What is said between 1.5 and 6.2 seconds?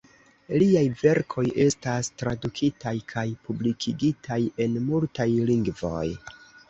estas tradukitaj kaj publikigitaj en multaj lingvoj.